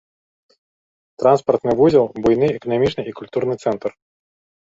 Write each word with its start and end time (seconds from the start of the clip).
Транспартны 1.23 1.71
вузел, 1.81 2.07
буйны 2.25 2.47
эканамічны 2.59 3.01
і 3.11 3.15
культурны 3.19 3.55
цэнтр. 3.65 3.89